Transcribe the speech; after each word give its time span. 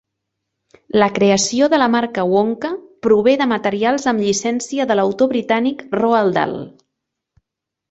La 1.01 1.09
creació 1.17 1.67
de 1.73 1.79
la 1.79 1.89
marca 1.95 2.25
Wonka 2.29 2.71
prové 3.09 3.35
de 3.43 3.47
materials 3.53 4.09
amb 4.13 4.25
llicència 4.25 4.89
de 4.93 4.99
l'autor 5.01 5.33
britànic 5.37 5.87
Roald 6.03 6.37
Dahl. 6.41 6.59